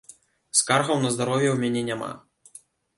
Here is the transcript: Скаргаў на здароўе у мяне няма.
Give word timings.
Скаргаў 0.61 0.97
на 1.05 1.13
здароўе 1.17 1.53
у 1.53 1.61
мяне 1.63 1.81
няма. 1.95 2.13